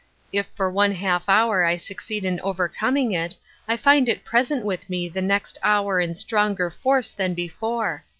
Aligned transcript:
If 0.33 0.47
for 0.55 0.71
one 0.71 0.93
half 0.93 1.29
hour 1.29 1.63
I 1.63 1.77
succeed 1.77 2.25
in 2.25 2.39
overcoming 2.39 3.11
it, 3.11 3.37
I 3.67 3.77
find 3.77 4.09
it 4.09 4.25
present 4.25 4.65
with 4.65 4.89
me 4.89 5.07
the 5.07 5.21
next 5.21 5.59
hour 5.61 5.99
in 5.99 6.15
stronger 6.15 6.71
force 6.71 7.11
than 7.11 7.35
before. 7.35 8.03